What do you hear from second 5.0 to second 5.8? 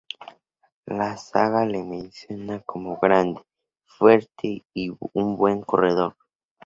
un buen